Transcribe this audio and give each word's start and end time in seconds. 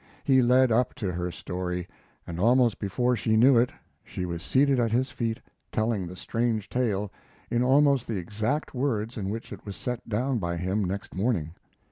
He 0.23 0.41
led 0.41 0.71
up 0.71 0.95
to 0.95 1.11
her 1.11 1.29
story, 1.29 1.87
and 2.25 2.39
almost 2.39 2.79
before 2.79 3.15
she 3.15 3.37
knew 3.37 3.55
it 3.59 3.69
she 4.03 4.25
was 4.25 4.41
seated 4.41 4.79
at 4.79 4.91
his 4.91 5.11
feet 5.11 5.39
telling 5.71 6.07
the 6.07 6.15
strange 6.15 6.69
tale 6.69 7.11
in 7.51 7.61
almost 7.61 8.07
the 8.07 8.17
exact 8.17 8.73
words 8.73 9.15
in 9.15 9.29
which 9.29 9.53
it 9.53 9.63
was 9.63 9.75
set 9.75 10.09
down 10.09 10.39
by 10.39 10.57
him 10.57 10.83
next 10.83 11.13
morning. 11.13 11.53